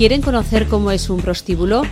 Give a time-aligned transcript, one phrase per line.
[0.00, 1.82] ¿Quieren conocer cómo es un prostíbulo?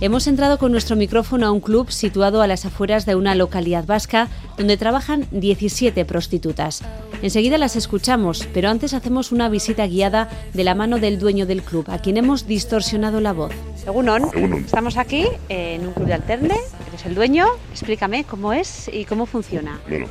[0.00, 3.84] Hemos entrado con nuestro micrófono a un club situado a las afueras de una localidad
[3.86, 6.84] vasca donde trabajan 17 prostitutas.
[7.22, 11.60] Enseguida las escuchamos, pero antes hacemos una visita guiada de la mano del dueño del
[11.60, 13.52] club, a quien hemos distorsionado la voz.
[13.84, 14.64] Egunon, Egunon.
[14.64, 16.54] estamos aquí en un club de alterne,
[16.86, 19.80] eres el dueño, explícame cómo es y cómo funciona.
[19.88, 20.06] Bueno,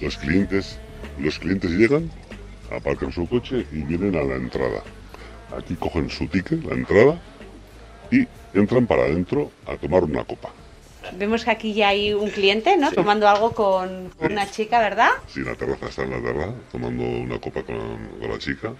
[0.00, 0.78] los clientes,
[1.18, 2.10] los clientes llegan,
[2.74, 4.82] aparcan su coche y vienen a la entrada.
[5.58, 7.20] Aquí cogen su ticket, la entrada,
[8.10, 10.50] y entran para adentro a tomar una copa.
[11.12, 12.90] Vemos que aquí ya hay un cliente, ¿no?
[12.90, 15.10] Tomando algo con una chica, ¿verdad?
[15.28, 17.76] Si la terraza está en la terraza, tomando una copa con,
[18.18, 18.72] con la chica.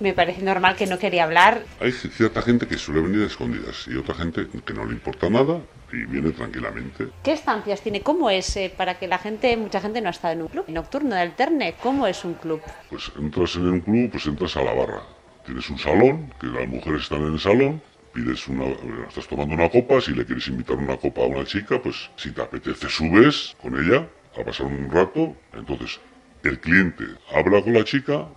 [0.00, 1.62] Me parece normal que no quería hablar.
[1.80, 5.28] Hay cierta gente que suele venir a escondidas y otra gente que no le importa
[5.28, 5.60] nada
[5.92, 7.08] y viene tranquilamente.
[7.24, 8.02] ¿Qué estancias tiene?
[8.02, 10.66] ¿Cómo es eh, para que la gente, mucha gente no ha estado en un club
[10.68, 11.74] nocturno de alterne?
[11.82, 12.60] ¿Cómo es un club?
[12.90, 15.02] Pues entras en un club, pues entras a la barra.
[15.48, 17.80] Tienes un salón, que las mujeres están en el salón,
[18.12, 18.66] pides una,
[19.08, 22.32] estás tomando una copa, si le quieres invitar una copa a una chica, pues si
[22.32, 24.06] te apetece subes con ella
[24.38, 26.00] a pasar un rato, entonces
[26.44, 27.04] el cliente
[27.34, 28.28] habla con la chica,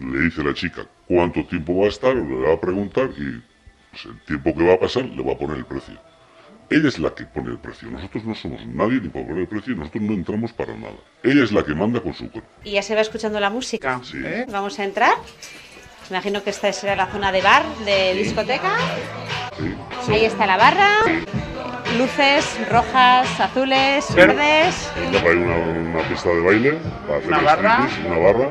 [0.00, 3.10] le dice a la chica cuánto tiempo va a estar, o le va a preguntar
[3.16, 3.40] y
[3.92, 6.00] pues, el tiempo que va a pasar le va a poner el precio.
[6.68, 9.48] Ella es la que pone el precio, nosotros no somos nadie ni para poner el
[9.48, 10.98] precio, nosotros no entramos para nada.
[11.22, 12.50] Ella es la que manda con su cuerpo.
[12.64, 14.00] ¿Y ya se va escuchando la música?
[14.02, 14.18] Sí.
[14.48, 15.14] Vamos a entrar.
[16.10, 18.70] Imagino que esta será la zona de bar, de discoteca.
[20.04, 20.12] ¿sí?
[20.12, 20.88] Ahí está la barra.
[21.96, 24.90] Luces rojas, azules, verdes.
[24.96, 26.72] Hay una, una pista de baile
[27.06, 27.88] para hacer ¿Una barra?
[28.06, 28.50] una barra.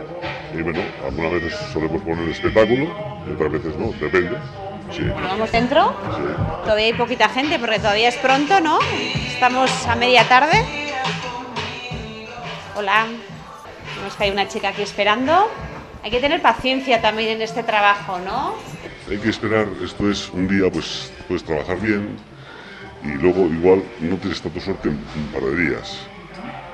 [0.54, 2.86] Y bueno, algunas veces solemos poner espectáculo,
[3.28, 4.38] y otras veces no, depende.
[4.92, 5.96] Sí, Bueno, vamos dentro.
[6.16, 6.24] sí.
[6.64, 8.80] Todavía hay poquita gente porque todavía es pronto, ¿no?
[9.28, 10.66] Estamos a media tarde.
[12.76, 13.06] Hola.
[13.98, 15.50] Vemos que hay una chica aquí esperando.
[16.04, 18.54] Hay que tener paciencia también en este trabajo, ¿no?
[19.10, 22.16] Hay que esperar, esto es un día, pues puedes trabajar bien
[23.04, 25.98] y luego igual no tienes tanta suerte en un par de días.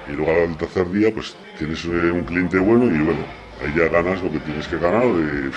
[0.08, 3.22] Y luego al tercer día, pues tienes eh, un cliente bueno y bueno,
[3.64, 5.04] ahí ya ganas lo que tienes que ganar.
[5.06, 5.52] de-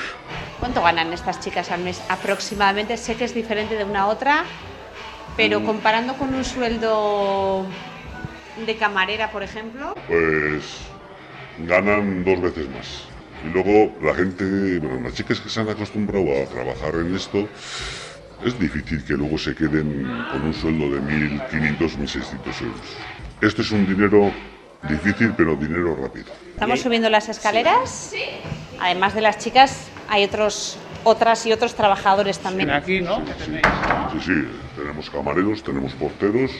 [0.60, 2.96] ¿Cuánto ganan estas chicas al mes aproximadamente?
[2.96, 4.44] Sé que es diferente de una a otra,
[5.36, 7.66] pero comparando con un sueldo
[8.66, 10.64] de camarera, por ejemplo, pues
[11.66, 13.04] ganan dos veces más.
[13.44, 17.48] Y luego la gente, bueno, las chicas que se han acostumbrado a trabajar en esto,
[18.44, 22.96] es difícil que luego se queden con un sueldo de 1.500, 1.600 euros.
[23.40, 24.32] Esto es un dinero
[24.88, 26.26] difícil, pero dinero rápido.
[26.50, 28.12] estamos subiendo las escaleras.
[28.80, 32.70] Además de las chicas, hay otros, otras y otros trabajadores también.
[32.70, 33.22] Aquí, ¿no?
[33.44, 36.50] Sí, sí, tenemos camareros, tenemos porteros,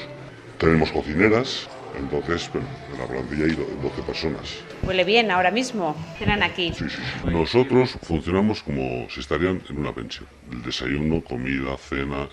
[0.58, 1.68] tenemos cocineras.
[1.96, 4.56] Entonces, bueno, en la plantilla hay do- 12 personas.
[4.86, 5.96] Huele bien ahora mismo.
[6.18, 6.72] Cenan aquí.
[6.74, 7.28] Sí, sí, sí.
[7.30, 10.26] Nosotros funcionamos como si estarían en una pensión.
[10.52, 12.28] El desayuno, comida, cena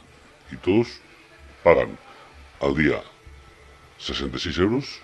[0.52, 1.00] y todos
[1.64, 1.98] pagan
[2.62, 3.02] al día
[3.98, 5.00] 66 euros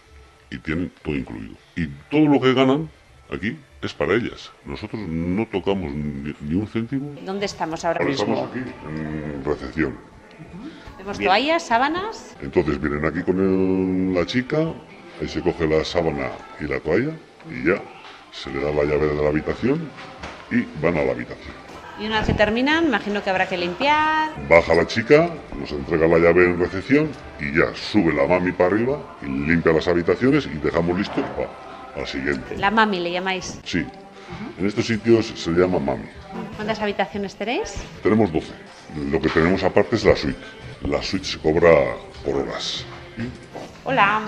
[0.49, 1.55] y tienen todo incluido.
[1.75, 2.89] Y todo lo que ganan
[3.31, 4.51] aquí es para ellas.
[4.65, 7.15] Nosotros no tocamos ni, ni un céntimo.
[7.25, 8.33] ¿Dónde estamos ahora Ahora mismo?
[8.33, 10.10] estamos aquí en recepción.
[11.01, 12.35] Vemos toallas, sábanas.
[12.43, 14.57] Entonces vienen aquí con el- la chica,
[15.19, 16.29] ahí se coge la sábana
[16.59, 17.13] y la toalla
[17.49, 17.81] y ya
[18.31, 19.89] se le da la llave de la habitación
[20.51, 21.55] y van a la habitación.
[21.97, 24.29] Y una vez que terminan, imagino que habrá que limpiar.
[24.47, 25.27] Baja la chica,
[25.59, 29.73] nos entrega la llave en recepción y ya sube la mami para arriba y limpia
[29.73, 31.49] las habitaciones y dejamos listo para
[31.95, 32.57] la siguiente.
[32.57, 33.59] La mami le llamáis.
[33.63, 33.83] Sí,
[34.59, 36.05] en estos sitios se llama mami.
[36.55, 37.75] ¿Cuántas habitaciones tenéis?
[38.03, 38.53] Tenemos 12.
[39.09, 40.39] Lo que tenemos aparte es la suite.
[40.87, 41.95] La suite se cobra
[42.25, 42.85] por horas.
[43.83, 44.21] Hola.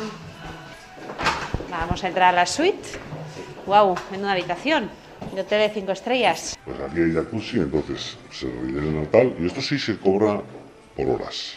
[1.70, 2.90] Vamos a entrar a la suite.
[3.66, 4.90] Wow, en una habitación.
[5.34, 6.56] De hotel de cinco estrellas.
[6.66, 9.36] Pues aquí hay jacuzzi, entonces se rellena tal.
[9.40, 10.42] Y esto sí se cobra
[10.96, 11.56] por horas.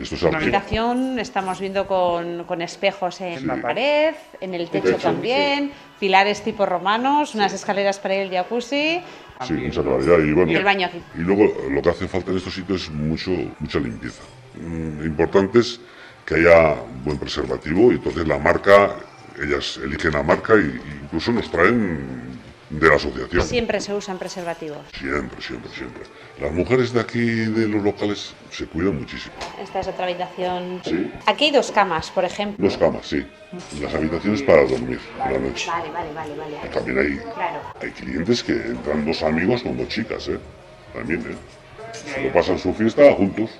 [0.00, 0.36] Esto es algo.
[0.36, 3.46] habitación estamos viendo con, con espejos en Sí.
[3.46, 8.30] la pared, en el techo techo, también, pilares tipo romanos, unas escaleras para ir al
[8.30, 9.00] jacuzzi.
[9.46, 10.18] Sí, mucha claridad.
[10.18, 11.00] Y, bueno, Y el baño aquí.
[11.16, 14.22] Y luego lo que hace falta en estos sitios es mucho, mucha limpieza.
[14.60, 15.80] Mm, importante es
[16.24, 18.96] que haya buen preservativo y entonces la marca,
[19.42, 22.23] ellas eligen la marca y incluso nos traen
[22.80, 23.42] de la asociación.
[23.42, 24.78] Siempre se usan preservativos.
[24.98, 26.02] Siempre, siempre, siempre.
[26.40, 29.34] Las mujeres de aquí, de los locales, se cuidan muchísimo.
[29.62, 30.80] Esta es otra habitación.
[30.84, 31.10] Sí.
[31.26, 32.64] Aquí hay dos camas, por ejemplo.
[32.66, 33.24] Dos camas, sí.
[33.80, 35.70] Las habitaciones para dormir por la noche.
[35.70, 36.68] Vale, vale, vale, vale.
[36.72, 37.60] También hay, Claro.
[37.80, 40.38] hay clientes que entran dos amigos con dos chicas, ¿eh?
[40.92, 42.24] También, ¿eh?
[42.24, 43.50] lo pasan su fiesta juntos.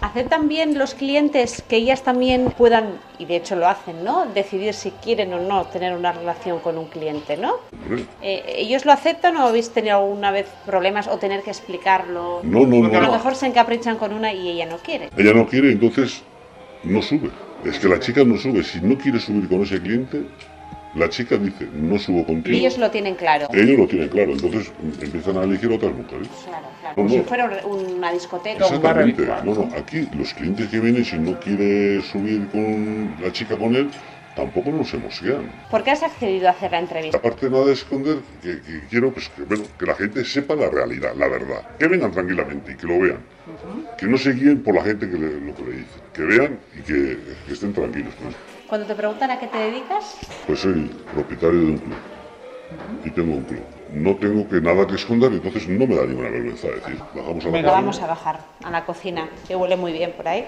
[0.00, 4.26] ¿Aceptan bien los clientes que ellas también puedan, y de hecho lo hacen, ¿no?
[4.26, 7.54] Decidir si quieren o no tener una relación con un cliente, ¿no?
[7.84, 12.40] Hombre, Eh, ¿Ellos lo aceptan o habéis tenido alguna vez problemas o tener que explicarlo?
[12.42, 13.06] No, no, Porque a no.
[13.06, 15.10] lo mejor se encaprichan con una y ella no quiere.
[15.16, 16.22] Ella no quiere, entonces
[16.84, 17.30] no sube.
[17.64, 18.62] Es que la chica no sube.
[18.64, 20.22] Si no quiere subir con ese cliente,
[20.94, 22.56] la chica dice, no subo contigo.
[22.56, 23.46] Ellos lo tienen claro.
[23.52, 26.28] Ellos lo tienen claro, entonces empiezan a elegir otras mujeres.
[26.44, 26.94] Claro, claro.
[26.96, 27.14] Como no.
[27.14, 28.64] si fuera un- una discoteca.
[28.64, 29.26] Exactamente.
[29.44, 33.76] No, no, aquí los clientes que vienen, si no quiere subir con la chica con
[33.76, 33.88] él,
[34.36, 35.50] tampoco nos emocionan.
[35.70, 37.18] ¿Por qué has accedido a hacer la entrevista?
[37.18, 40.68] Aparte nada de esconder, que, que quiero pues, que, bueno, que la gente sepa la
[40.70, 41.62] realidad, la verdad.
[41.78, 43.18] Que vengan tranquilamente y que lo vean.
[43.98, 46.00] Que no se guíen por la gente que le, lo que le dice.
[46.14, 48.14] Que vean y que, que estén tranquilos.
[48.22, 48.34] Pues,
[48.68, 50.16] Cuando te preguntan a qué te dedicas,
[50.46, 51.96] pues soy propietario de un club.
[53.04, 53.60] Y tengo un club.
[53.92, 56.96] No tengo que nada que esconder, entonces no me da ninguna vergüenza decir.
[57.12, 57.72] Bajamos a la Venga, cocina.
[57.72, 60.46] vamos a bajar a la cocina, que huele muy bien por ahí.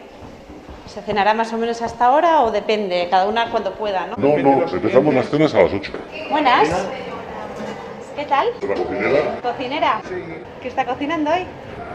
[0.93, 3.09] ¿Se cenará más o menos hasta ahora o depende?
[3.11, 4.17] Cada una cuando pueda, ¿no?
[4.19, 5.93] No, no, empezamos las cenas a las 8.
[6.31, 6.69] Buenas.
[8.17, 8.49] ¿Qué tal?
[8.69, 10.03] La cocinera, ¿Cocinera?
[10.61, 11.47] ¿Qué está cocinando hoy?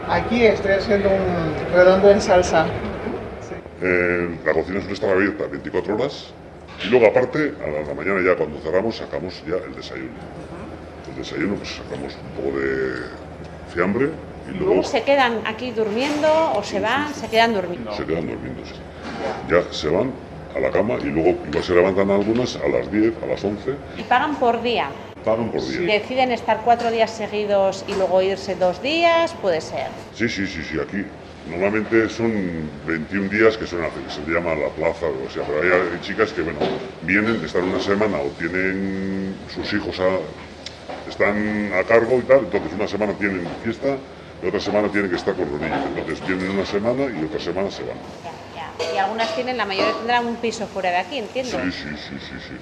[0.08, 2.66] Aquí estoy haciendo un redondo en salsa.
[3.82, 6.32] eh, la cocina suele estar abierta 24 horas.
[6.84, 10.10] Y luego aparte, a la, a la mañana ya cuando cerramos, sacamos ya el desayuno.
[11.10, 12.94] El desayuno, pues sacamos un poco de
[13.72, 14.10] fiambre
[14.48, 17.92] y luego Luego se quedan aquí durmiendo o se van, se quedan durmiendo.
[17.92, 18.64] se quedan durmiendo.
[18.64, 18.72] sí.
[19.48, 20.10] Ya se van
[20.54, 23.74] a la cama y luego igual se levantan algunas a las 10, a las 11,
[23.96, 24.88] Y pagan por día.
[25.24, 25.98] pagan por día.
[25.98, 29.88] Deciden estar cuatro días seguidos y luego irse dos días, puede ser.
[30.14, 31.04] Sí, sí, sí, sí, aquí.
[31.48, 32.30] Normalmente son
[32.86, 36.42] 21 días que son se llama la plaza, o sea, pero hay, hay chicas que,
[36.42, 36.58] bueno,
[37.02, 40.18] vienen, están una semana o tienen sus hijos a,
[41.08, 43.96] están a cargo y tal, entonces una semana tienen fiesta
[44.42, 45.80] y otra semana tienen que estar con los niños.
[45.96, 47.96] Entonces vienen una semana y otra semana se van.
[48.94, 51.50] Y algunas tienen, la mayoría tendrán un piso fuera de aquí, entiendo.
[51.50, 52.54] Sí, sí, sí, sí, sí.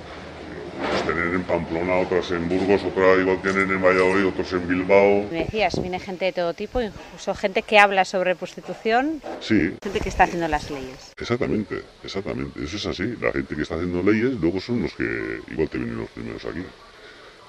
[0.78, 5.24] Unas tienen en Pamplona, otras en Burgos, otras igual tienen en Valladolid, otros en Bilbao.
[5.30, 10.00] Me decías, viene gente de todo tipo, incluso gente que habla sobre prostitución, Sí, gente
[10.00, 11.14] que está haciendo las leyes.
[11.18, 12.62] Exactamente, exactamente.
[12.62, 13.16] Eso es así.
[13.20, 16.44] La gente que está haciendo leyes luego son los que igual te vienen los primeros
[16.44, 16.64] aquí.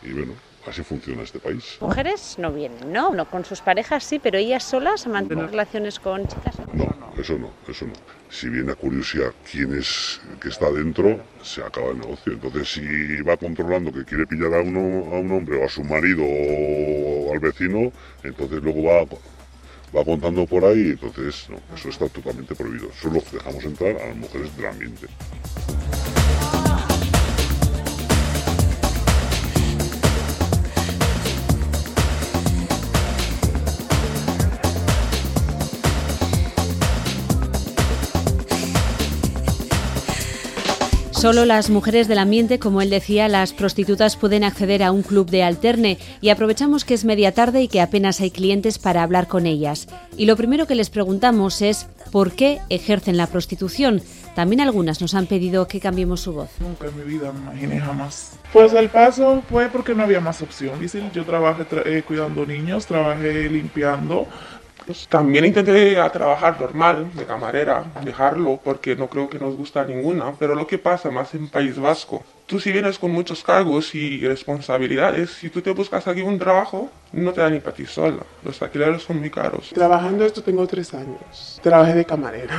[0.04, 0.34] Y bueno,
[0.66, 1.78] así funciona este país.
[1.82, 3.14] Mujeres no vienen, ¿no?
[3.14, 6.56] No, con sus parejas sí, pero ellas solas mantienen relaciones con chicas.
[6.74, 6.86] No,
[7.18, 7.94] eso no, eso no.
[8.30, 12.34] Si viene a curiosidad quién es que está dentro, se acaba el negocio.
[12.34, 14.80] Entonces, si va controlando que quiere pillar a, uno,
[15.14, 17.92] a un hombre o a su marido o al vecino,
[18.24, 19.04] entonces luego va,
[19.96, 20.90] va contando por ahí.
[20.92, 22.90] Entonces, no, eso está totalmente prohibido.
[22.94, 25.08] Solo dejamos entrar a las mujeres del ambiente.
[41.18, 45.30] Solo las mujeres del ambiente, como él decía, las prostitutas pueden acceder a un club
[45.32, 49.28] de alterne y aprovechamos que es media tarde y que apenas hay clientes para hablar
[49.28, 49.88] con ellas.
[50.16, 54.02] Y lo primero que les preguntamos es por qué ejercen la prostitución.
[54.36, 56.50] También algunas nos han pedido que cambiemos su voz.
[56.60, 58.34] Nunca en mi vida me imaginé jamás.
[58.54, 60.74] Pues el paso fue porque no había más opción.
[61.14, 64.28] Yo trabajé tra- eh, cuidando niños, trabajé limpiando.
[64.86, 69.84] Pues también intenté a trabajar normal, de camarera, dejarlo, porque no creo que nos gusta
[69.84, 70.34] ninguna.
[70.38, 74.26] Pero lo que pasa más en País Vasco, tú si vienes con muchos cargos y
[74.26, 78.24] responsabilidades, si tú te buscas aquí un trabajo, no te da ni para ti sola.
[78.44, 79.72] Los alquileres son muy caros.
[79.74, 81.60] Trabajando esto tengo tres años.
[81.62, 82.56] Trabajé de camarera.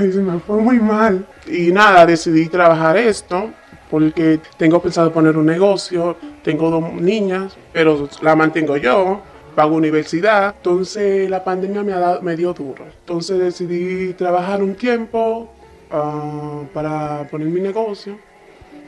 [0.06, 1.26] y se me fue muy mal.
[1.46, 3.50] Y nada, decidí trabajar esto
[3.90, 6.16] porque tengo pensado poner un negocio.
[6.42, 9.22] Tengo dos niñas, pero la mantengo yo.
[9.54, 10.54] Pago universidad.
[10.56, 12.84] Entonces la pandemia me, ha dado, me dio duro.
[13.00, 15.50] Entonces decidí trabajar un tiempo
[15.90, 18.18] ah, para poner mi negocio.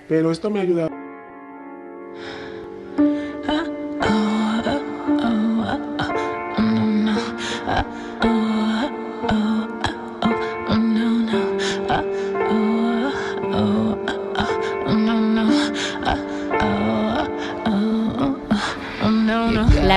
[0.09, 0.91] Pero esto me ha ayudado.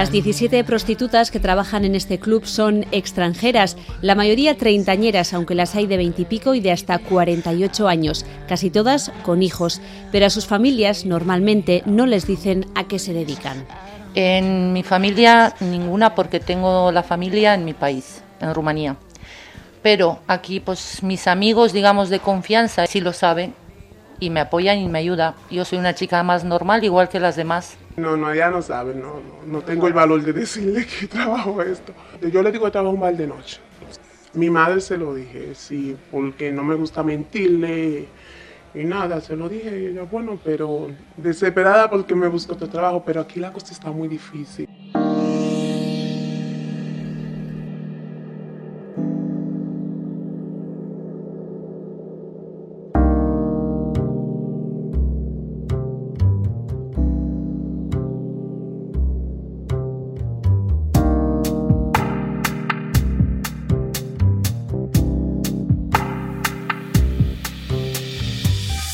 [0.05, 5.74] Las 17 prostitutas que trabajan en este club son extranjeras, la mayoría treintañeras, aunque las
[5.74, 9.81] hay de 20 y y de hasta 48 años, casi todas con hijos,
[10.12, 13.65] pero a sus familias normalmente no les dicen a qué se dedican.
[14.13, 18.97] En mi familia ninguna porque tengo la familia en mi país, en Rumanía.
[19.81, 23.55] Pero aquí pues mis amigos, digamos, de confianza sí lo saben
[24.19, 25.33] y me apoyan y me ayudan.
[25.50, 27.75] Yo soy una chica más normal, igual que las demás.
[27.97, 31.61] No, no, ella no sabe, no, no, no tengo el valor de decirle que trabajo
[31.61, 31.93] esto.
[32.21, 33.59] Yo le digo que trabajo un bar de noche.
[34.33, 38.07] Mi madre se lo dije, sí, porque no me gusta mentirle
[38.73, 43.01] y nada, se lo dije y ella, bueno, pero desesperada porque me busco otro trabajo,
[43.05, 44.67] pero aquí la cosa está muy difícil.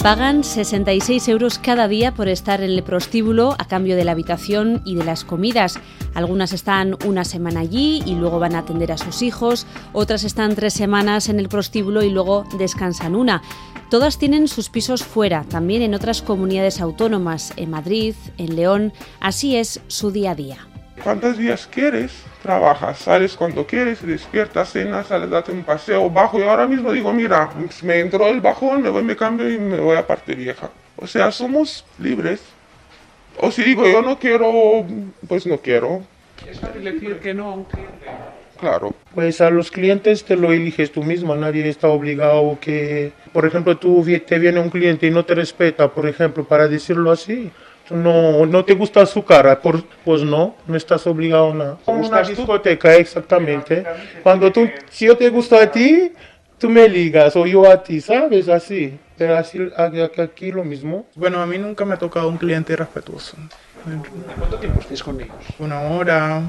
[0.03, 4.81] Pagan 66 euros cada día por estar en el prostíbulo a cambio de la habitación
[4.83, 5.79] y de las comidas.
[6.15, 10.55] Algunas están una semana allí y luego van a atender a sus hijos, otras están
[10.55, 13.43] tres semanas en el prostíbulo y luego descansan una.
[13.91, 18.93] Todas tienen sus pisos fuera, también en otras comunidades autónomas, en Madrid, en León.
[19.19, 20.67] Así es su día a día.
[21.03, 22.11] ¿Cuántos días quieres?
[22.41, 27.13] Trabajas, sales cuando quieres, despiertas, cenas, sales, date un paseo, bajo y ahora mismo digo,
[27.13, 27.51] mira,
[27.83, 30.71] me entró el bajón, me voy, me cambio y me voy a parte vieja.
[30.97, 32.41] O sea, somos libres.
[33.39, 34.51] O si digo, yo no quiero,
[35.27, 36.01] pues no quiero.
[36.49, 38.07] Es fácil decir que no a un cliente.
[38.59, 38.93] Claro.
[39.15, 43.77] Pues a los clientes te lo eliges tú mismo, nadie está obligado que, por ejemplo,
[43.77, 47.51] tú te viene un cliente y no te respeta, por ejemplo, para decirlo así,
[47.91, 51.77] no, no te gusta su cara, por, pues no, no estás obligado a nada.
[51.85, 53.83] Como una discoteca, exactamente.
[54.23, 56.11] Cuando tú, si yo te gusto a ti,
[56.57, 58.47] tú me ligas o yo a ti, ¿sabes?
[58.49, 58.97] Así.
[59.17, 59.59] Pero así,
[60.17, 61.05] aquí lo mismo.
[61.15, 63.37] Bueno, a mí nunca me ha tocado un cliente irrespetuoso.
[64.37, 65.35] ¿Cuánto tiempo estáis con ellos?
[65.59, 66.41] Una hora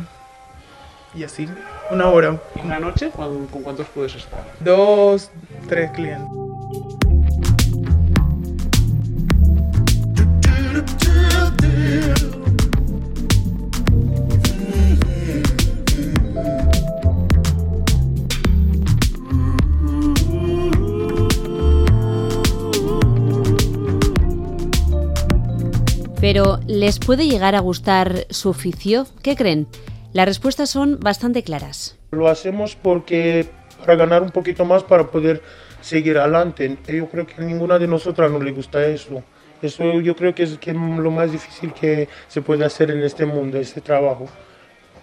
[1.15, 1.47] y así,
[1.91, 2.39] una hora.
[2.57, 3.11] ¿Y una noche?
[3.11, 4.43] ¿Con, con cuántos puedes estar?
[4.61, 5.31] Dos,
[5.69, 6.29] tres clientes.
[26.23, 29.07] Pero, ¿les puede llegar a gustar su oficio?
[29.23, 29.67] ¿Qué creen?
[30.13, 31.99] Las respuestas son bastante claras.
[32.13, 33.51] Lo hacemos porque
[33.81, 35.43] para ganar un poquito más para poder
[35.81, 36.79] seguir adelante.
[36.87, 39.23] Yo creo que a ninguna de nosotras no le gusta eso.
[39.63, 43.59] Eso yo creo que es lo más difícil que se puede hacer en este mundo,
[43.59, 44.27] este trabajo.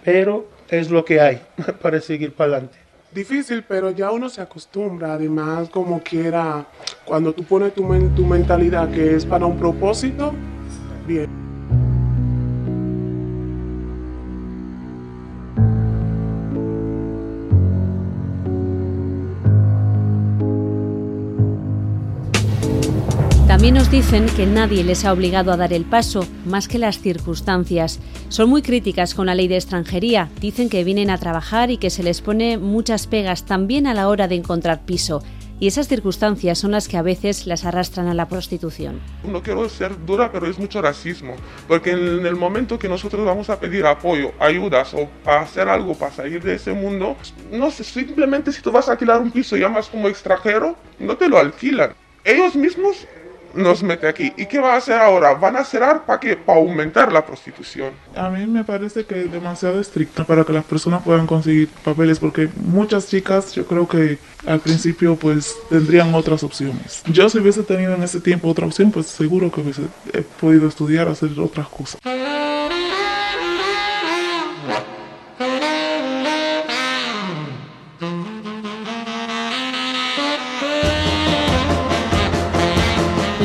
[0.04, 1.42] Pero es lo que hay
[1.82, 2.78] para seguir para adelante.
[3.12, 5.14] Difícil, pero ya uno se acostumbra.
[5.14, 6.68] Además, como quiera,
[7.06, 7.84] cuando tú pones tu,
[8.16, 10.34] tu mentalidad que es para un propósito,
[23.60, 27.02] también nos dicen que nadie les ha obligado a dar el paso, más que las
[27.02, 28.00] circunstancias.
[28.30, 31.90] Son muy críticas con la ley de extranjería, dicen que vienen a trabajar y que
[31.90, 35.22] se les pone muchas pegas también a la hora de encontrar piso
[35.60, 39.02] y esas circunstancias son las que a veces las arrastran a la prostitución.
[39.26, 41.36] No quiero ser dura, pero es mucho racismo,
[41.68, 45.96] porque en el momento que nosotros vamos a pedir apoyo, ayudas o para hacer algo
[45.96, 47.18] para salir de ese mundo,
[47.52, 51.18] no sé, simplemente si tú vas a alquilar un piso y llamas como extranjero, no
[51.18, 51.94] te lo alquilan.
[52.24, 53.08] Ellos mismos
[53.54, 54.34] nos mete aquí.
[54.38, 55.34] ¿Y qué va a hacer ahora?
[55.34, 56.36] ¿Van a cerrar para qué?
[56.36, 57.94] Para aumentar la prostitución.
[58.16, 62.20] A mí me parece que es demasiado estricto para que las personas puedan conseguir papeles
[62.20, 67.04] porque muchas chicas yo creo que al principio pues tendrían otras opciones.
[67.08, 69.84] Yo si hubiese tenido en ese tiempo otra opción pues seguro que hubiese
[70.40, 72.00] podido estudiar, hacer otras cosas.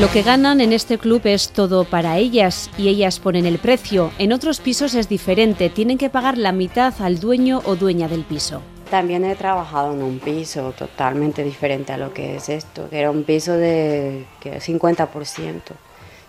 [0.04, 4.11] Lo que ganan en este club es todo para ellas y ellas ponen el precio.
[4.18, 8.23] En otros pisos es diferente, tienen que pagar la mitad al dueño o dueña del
[8.23, 8.61] piso.
[8.90, 13.11] También he trabajado en un piso totalmente diferente a lo que es esto, que era
[13.11, 15.62] un piso de 50%.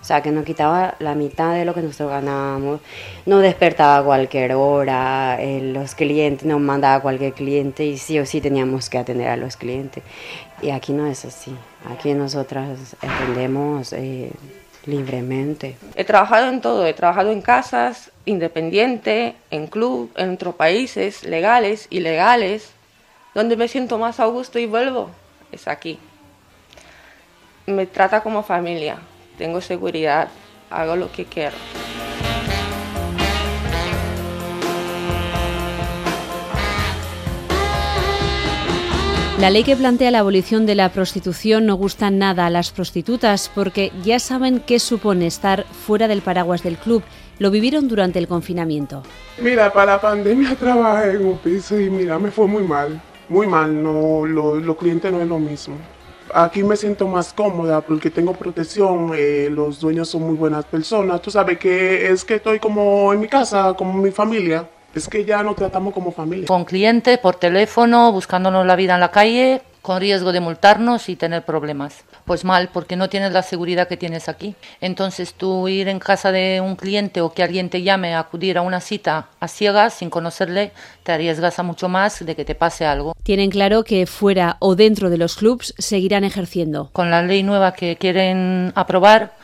[0.06, 2.80] O sea, que nos quitaba la mitad de lo que nosotros ganábamos,
[3.26, 8.20] nos despertaba a cualquier hora, eh, los clientes nos mandaba a cualquier cliente y sí
[8.20, 10.04] o sí teníamos que atender a los clientes.
[10.62, 11.56] Y aquí no es así,
[11.90, 14.30] aquí nosotras atendemos eh,
[14.86, 15.76] libremente.
[15.96, 21.88] He trabajado en todo, he trabajado en casas, independiente, en club, en otros países, legales,
[21.90, 22.74] ilegales.
[23.34, 25.10] Donde me siento más a gusto y vuelvo
[25.52, 25.98] es aquí.
[27.66, 29.00] Me trata como familia
[29.38, 30.30] tengo seguridad,
[30.70, 31.56] hago lo que quiero.
[39.39, 43.51] La ley que plantea la abolición de la prostitución no gusta nada a las prostitutas
[43.54, 47.04] porque ya saben qué supone estar fuera del paraguas del club.
[47.38, 49.04] Lo vivieron durante el confinamiento.
[49.42, 53.01] Mira, para la pandemia trabajé en un piso y mira, me fue muy mal.
[53.27, 55.75] Muy mal, no, los clientes no es lo mismo.
[56.38, 61.22] Aquí me siento más cómoda porque tengo protección, eh, los dueños son muy buenas personas.
[61.22, 64.68] Tú sabes que es que estoy como en mi casa, como mi familia.
[64.94, 66.46] Es que ya nos tratamos como familia.
[66.46, 71.15] Con clientes, por teléfono, buscándonos la vida en la calle, con riesgo de multarnos y
[71.15, 72.06] tener problemas.
[72.25, 74.56] Pues mal, porque no tienes la seguridad que tienes aquí.
[74.82, 78.58] Entonces tú ir en casa de un cliente o que alguien te llame a acudir
[78.58, 80.72] a una cita a ciegas, sin conocerle,
[81.04, 83.13] te arriesgas a mucho más de que te pase algo.
[83.22, 86.89] Tienen claro que fuera o dentro de los clubs seguirán ejerciendo.
[86.92, 89.36] Con la ley nueva que quieren aprobar,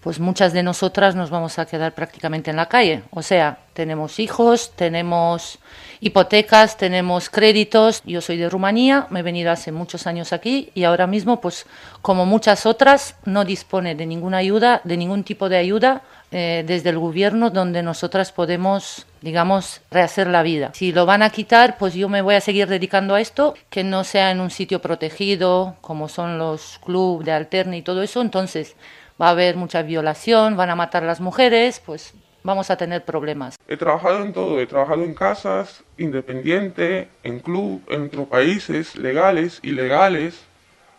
[0.00, 3.02] pues muchas de nosotras nos vamos a quedar prácticamente en la calle.
[3.10, 5.58] O sea, tenemos hijos, tenemos
[6.00, 8.02] hipotecas, tenemos créditos.
[8.04, 11.66] Yo soy de Rumanía, me he venido hace muchos años aquí y ahora mismo, pues
[12.00, 16.90] como muchas otras, no dispone de ninguna ayuda, de ningún tipo de ayuda eh, desde
[16.90, 20.70] el gobierno donde nosotras podemos, digamos, rehacer la vida.
[20.74, 23.82] Si lo van a quitar, pues yo me voy a seguir dedicando a esto, que
[23.82, 28.20] no sea en un sitio protegido, como son los clubes de alterne y todo eso.
[28.20, 28.76] Entonces,
[29.20, 33.04] va a haber mucha violación, van a matar a las mujeres, pues vamos a tener
[33.04, 33.56] problemas.
[33.66, 39.60] He trabajado en todo, he trabajado en casas, independiente, en club, en otros países, legales,
[39.62, 40.44] ilegales.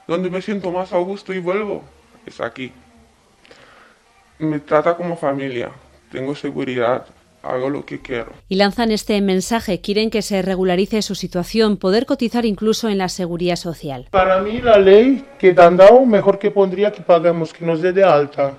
[0.07, 1.83] Donde me siento más a gusto y vuelvo
[2.25, 2.71] es aquí.
[4.39, 5.71] Me trata como familia,
[6.11, 7.05] tengo seguridad,
[7.49, 8.31] hago lo que quiero.
[8.47, 13.09] Y lanzan este mensaje, quieren que se regularice su situación, poder cotizar incluso en la
[13.09, 14.07] seguridad social.
[14.11, 17.91] Para mí la ley que han dado, mejor que pondría que paguemos, que nos dé
[17.91, 18.53] de alta,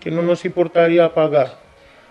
[0.00, 1.58] que no nos importaría pagar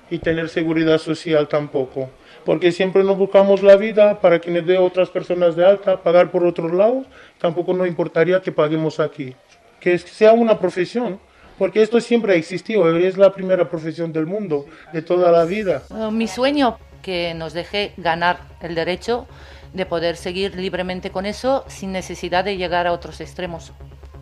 [0.10, 2.10] y tener seguridad social tampoco.
[2.46, 6.32] Porque siempre nos buscamos la vida para que nos dé otras personas de alta, pagar
[6.32, 7.06] por otros lados,
[7.40, 9.36] tampoco nos importaría que paguemos aquí.
[9.80, 11.20] Que sea una profesión,
[11.60, 15.84] porque esto siempre ha existido, es la primera profesión del mundo, de toda la vida.
[16.12, 19.28] Mi sueño que nos deje ganar el derecho
[19.74, 23.74] de poder seguir libremente con eso sin necesidad de llegar a otros extremos.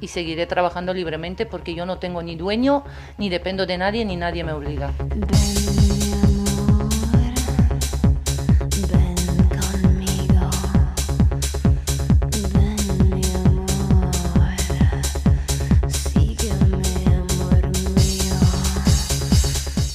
[0.02, 2.84] Y seguiré trabajando libremente porque yo no tengo ni dueño,
[3.18, 4.92] ni dependo de nadie, ni nadie me obliga.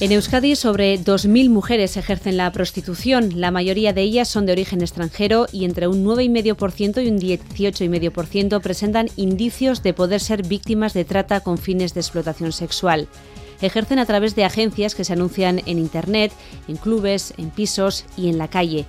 [0.03, 3.39] En Euskadi, sobre 2.000 mujeres ejercen la prostitución.
[3.39, 8.59] La mayoría de ellas son de origen extranjero y entre un 9,5% y un 18,5%
[8.59, 13.07] presentan indicios de poder ser víctimas de trata con fines de explotación sexual.
[13.61, 16.33] Ejercen a través de agencias que se anuncian en Internet,
[16.67, 18.85] en clubes, en pisos y en la calle.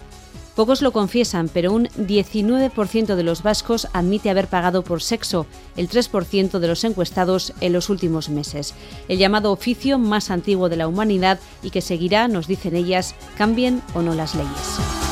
[0.55, 5.89] Pocos lo confiesan, pero un 19% de los vascos admite haber pagado por sexo, el
[5.89, 8.75] 3% de los encuestados en los últimos meses.
[9.09, 13.83] El llamado oficio más antiguo de la humanidad y que seguirá, nos dicen ellas, cambien
[13.95, 15.04] o no las leyes.